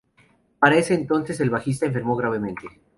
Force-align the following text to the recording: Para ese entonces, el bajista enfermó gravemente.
Para 0.57 0.77
ese 0.77 0.95
entonces, 0.95 1.39
el 1.41 1.51
bajista 1.51 1.85
enfermó 1.85 2.15
gravemente. 2.15 2.65